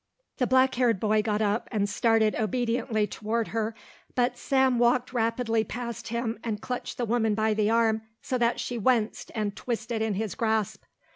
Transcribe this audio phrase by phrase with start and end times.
[0.37, 3.75] The black haired boy got up and started obediently toward her,
[4.15, 8.59] but Sam walked rapidly past him and clutched the woman by the arm so that
[8.59, 10.85] she winced and twisted in his grasp.